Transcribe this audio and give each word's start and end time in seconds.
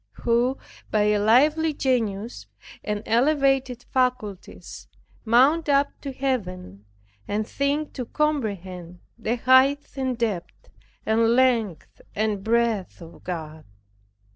Who 0.23 0.57
by 0.89 1.03
a 1.11 1.19
lively 1.19 1.75
genius 1.75 2.47
and 2.83 3.03
elevated 3.05 3.83
faculties 3.93 4.87
mount 5.25 5.69
up 5.69 5.89
to 6.01 6.11
Heaven, 6.11 6.85
and 7.27 7.47
think 7.47 7.93
to 7.93 8.05
comprehend 8.07 9.01
the 9.19 9.35
height 9.35 9.89
and 9.95 10.17
depth 10.17 10.69
and 11.05 11.35
length 11.35 12.01
and 12.15 12.43
breadth 12.43 12.99
of 12.99 13.23
God. 13.23 13.63